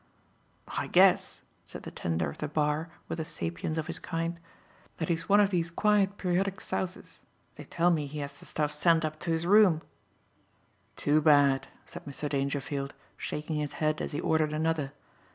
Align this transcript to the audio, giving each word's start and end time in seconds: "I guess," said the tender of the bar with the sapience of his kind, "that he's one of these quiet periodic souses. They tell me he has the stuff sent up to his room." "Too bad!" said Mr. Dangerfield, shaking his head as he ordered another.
"I 0.69 0.87
guess," 0.87 1.41
said 1.63 1.83
the 1.83 1.91
tender 1.91 2.27
of 2.31 2.39
the 2.39 2.47
bar 2.47 2.89
with 3.07 3.19
the 3.19 3.23
sapience 3.23 3.77
of 3.77 3.85
his 3.85 3.99
kind, 3.99 4.39
"that 4.97 5.09
he's 5.09 5.29
one 5.29 5.39
of 5.39 5.51
these 5.51 5.69
quiet 5.69 6.17
periodic 6.17 6.59
souses. 6.59 7.19
They 7.53 7.65
tell 7.65 7.91
me 7.91 8.07
he 8.07 8.17
has 8.17 8.39
the 8.39 8.47
stuff 8.47 8.71
sent 8.71 9.05
up 9.05 9.19
to 9.19 9.29
his 9.29 9.45
room." 9.45 9.83
"Too 10.95 11.21
bad!" 11.21 11.67
said 11.85 12.05
Mr. 12.05 12.27
Dangerfield, 12.27 12.95
shaking 13.15 13.57
his 13.57 13.73
head 13.73 14.01
as 14.01 14.11
he 14.11 14.19
ordered 14.19 14.53
another. 14.53 14.91